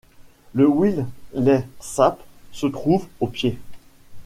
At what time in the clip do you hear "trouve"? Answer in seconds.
2.65-3.05